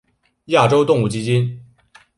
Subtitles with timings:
[0.45, 1.61] 亚洲动物基金。